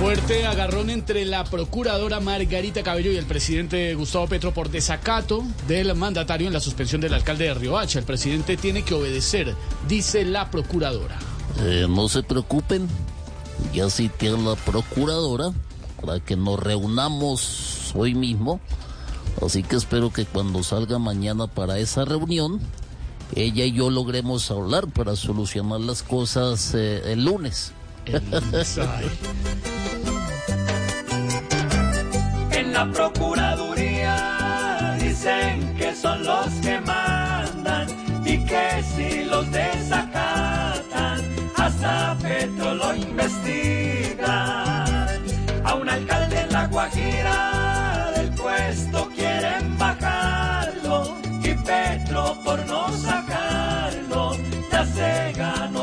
Fuerte 0.00 0.46
agarrón 0.46 0.88
entre 0.88 1.26
la 1.26 1.44
procuradora 1.44 2.20
Margarita 2.20 2.82
Cabello 2.82 3.12
y 3.12 3.18
el 3.18 3.26
presidente 3.26 3.94
Gustavo 3.94 4.28
Petro 4.28 4.54
por 4.54 4.70
desacato 4.70 5.44
del 5.68 5.94
mandatario 5.94 6.46
en 6.46 6.54
la 6.54 6.60
suspensión 6.60 7.02
del 7.02 7.12
alcalde 7.12 7.44
de 7.44 7.52
Riohacha. 7.52 7.98
El 7.98 8.06
presidente 8.06 8.56
tiene 8.56 8.82
que 8.82 8.94
obedecer, 8.94 9.54
dice 9.86 10.24
la 10.24 10.50
procuradora. 10.50 11.18
Eh, 11.60 11.86
no 11.86 12.08
se 12.08 12.22
preocupen, 12.22 12.88
ya 13.74 13.90
cité 13.90 14.28
a 14.28 14.38
la 14.38 14.56
procuradora 14.56 15.52
para 16.00 16.18
que 16.18 16.34
nos 16.34 16.58
reunamos 16.58 17.92
hoy 17.94 18.14
mismo. 18.14 18.58
Así 19.44 19.62
que 19.62 19.76
espero 19.76 20.10
que 20.10 20.24
cuando 20.24 20.62
salga 20.62 20.98
mañana 20.98 21.46
para 21.46 21.78
esa 21.78 22.06
reunión, 22.06 22.58
ella 23.36 23.66
y 23.66 23.72
yo 23.72 23.90
logremos 23.90 24.50
hablar 24.50 24.88
para 24.88 25.14
solucionar 25.14 25.80
las 25.80 26.02
cosas 26.02 26.72
eh, 26.74 27.12
el 27.12 27.26
lunes. 27.26 27.74
En 28.06 28.22
la 32.80 32.90
Procuraduría 32.92 34.16
dicen 34.98 35.76
que 35.76 35.94
son 35.94 36.24
los 36.24 36.46
que 36.62 36.80
mandan 36.80 37.86
y 38.24 38.38
que 38.46 38.82
si 38.82 39.24
los 39.24 39.50
desacatan, 39.50 41.20
hasta 41.56 42.16
Petro 42.22 42.74
lo 42.74 42.94
investigan. 42.94 44.30
A 45.62 45.74
un 45.74 45.90
alcalde 45.90 46.40
en 46.40 46.52
la 46.52 46.66
Guajira 46.68 48.12
del 48.16 48.30
puesto 48.30 49.10
quieren 49.14 49.76
bajarlo 49.76 51.18
y 51.42 51.52
Petro 51.52 52.34
por 52.42 52.66
no 52.66 52.90
sacarlo 52.92 54.32
ya 54.72 54.86
se 54.86 55.32
ganó 55.36 55.79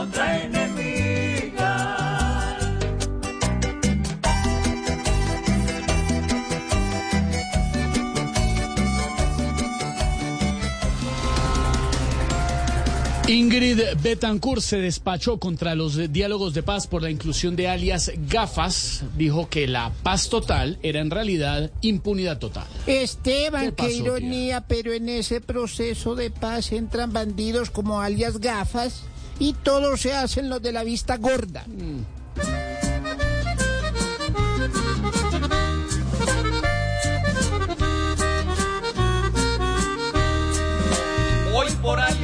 Ingrid 13.28 13.82
Betancourt 14.02 14.62
se 14.62 14.78
despachó 14.78 15.38
contra 15.38 15.76
los 15.76 16.14
diálogos 16.14 16.54
de 16.54 16.64
paz 16.64 16.88
por 16.88 17.02
la 17.02 17.10
inclusión 17.10 17.58
de 17.58 17.68
alias 17.68 18.10
gafas. 18.30 19.04
Dijo 19.18 19.50
que 19.50 19.68
la 19.68 19.92
paz 20.02 20.30
total 20.30 20.80
era 20.82 21.02
en 21.02 21.12
realidad 21.12 21.70
impunidad 21.82 22.40
total. 22.40 22.68
Esteban, 22.86 23.74
¿Qué 23.74 23.92
ironía, 23.92 24.62
pero 24.62 24.94
en 24.94 25.10
ese 25.10 25.42
proceso 25.42 26.16
de 26.16 26.32
paz 26.32 26.72
entran 26.72 27.12
bandidos 27.12 27.70
como 27.70 28.00
alias 28.00 28.40
gafas 28.40 29.04
y 29.40 29.54
todos 29.54 30.00
se 30.00 30.14
hacen 30.14 30.50
los 30.50 30.62
de 30.62 30.72
la 30.72 30.86
vista 30.86 31.18
gorda. 31.18 31.66
Hoy 31.68 32.17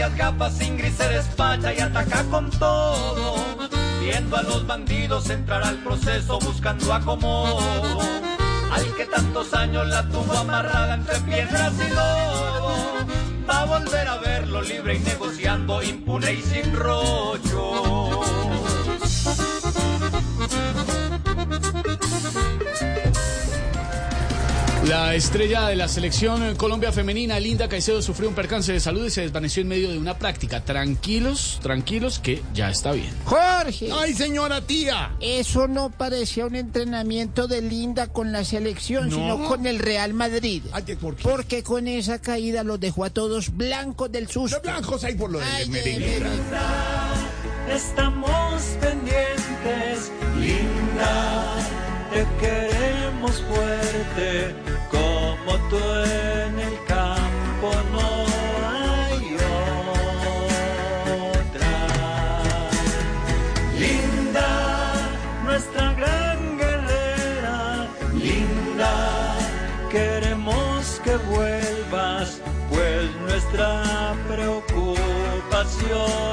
por 0.04 0.12
alias 0.12 0.18
gafas 0.18 0.62
Ingrid 0.62 0.94
se 0.94 1.08
despacha 1.08 1.74
y 1.74 1.80
ataca 1.80 2.24
con 2.26 2.50
todo. 2.52 3.36
Viendo 4.02 4.36
a 4.36 4.44
los 4.44 4.68
bandidos 4.68 5.30
entrar 5.30 5.64
al 5.64 5.78
proceso 5.78 6.40
buscando 6.40 6.94
acomodo. 6.94 8.00
Al 8.72 8.96
que 8.96 9.06
tantos 9.06 9.54
años 9.54 9.88
la 9.88 10.08
tuvo 10.10 10.34
amarrada 10.34 10.96
entre 10.96 11.20
piedras 11.20 11.74
y 11.80 11.90
lodo. 11.94 12.74
Va 13.50 13.62
a 13.62 13.66
volver 13.66 14.08
a 14.08 14.18
verlo 14.18 14.62
libre 14.62 14.96
y 14.96 15.00
negociando 15.00 15.82
impune 15.82 16.34
y 16.34 16.42
sin 16.42 16.76
rollo. 16.76 17.53
La 24.88 25.16
estrella 25.16 25.68
de 25.68 25.78
la 25.78 25.88
selección 25.88 26.56
Colombia 26.56 26.92
femenina, 26.92 27.40
Linda 27.40 27.70
Caicedo, 27.70 28.02
sufrió 28.02 28.28
un 28.28 28.36
percance 28.36 28.74
de 28.74 28.82
salud 28.82 29.06
y 29.06 29.10
se 29.10 29.22
desvaneció 29.22 29.62
en 29.62 29.70
medio 29.70 29.90
de 29.90 29.98
una 29.98 30.18
práctica. 30.20 30.60
Tranquilos, 30.66 31.60
tranquilos, 31.62 32.20
que 32.20 32.42
ya 32.54 32.70
está 32.70 32.92
bien. 32.92 33.14
Jorge, 33.24 33.90
¡Ay, 33.94 34.14
señora 34.14 34.60
tía! 34.62 35.16
eso 35.22 35.70
no 35.70 35.90
parecía 35.90 36.46
un 36.46 36.56
entrenamiento 36.56 37.48
de 37.48 37.62
Linda 37.62 38.08
con 38.08 38.34
la 38.34 38.44
selección, 38.44 39.08
No. 39.10 39.16
sino 39.16 39.48
con 39.48 39.66
el 39.68 39.80
Real 39.80 40.14
Madrid. 40.14 40.64
Ay, 40.74 40.84
¿por 41.00 41.16
qué? 41.16 41.24
Porque 41.24 41.64
con 41.64 41.88
esa 41.88 42.20
caída 42.20 42.64
los 42.66 42.78
dejó 42.80 43.06
a 43.06 43.10
todos 43.10 43.56
blancos 43.56 44.12
del 44.12 44.28
susto. 44.28 44.58
Los 44.58 44.64
blancos 44.64 45.04
ahí 45.06 45.16
por 45.16 45.32
lo 45.32 45.40
Ay, 45.40 45.70
de 45.70 45.98
verdad. 46.20 47.14
Estamos 47.74 48.62
pendientes, 48.82 50.12
linda. 50.38 51.56
Te 52.12 52.28
queremos 52.40 53.42
fuerte, 53.50 54.54
en 55.56 56.60
el 56.60 56.84
campo 56.86 57.72
no 57.92 58.26
hay 58.68 59.38
otra. 61.30 61.72
Linda, 63.78 64.50
nuestra 65.44 65.94
gran 65.94 66.58
guerrera, 66.58 67.88
linda. 68.14 69.36
Queremos 69.92 71.00
que 71.04 71.18
vuelvas, 71.18 72.42
pues 72.70 73.16
nuestra 73.22 74.16
preocupación 74.28 76.33